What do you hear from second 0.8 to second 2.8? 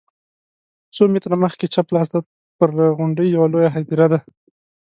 څو متره مخکې چپ لاس ته پر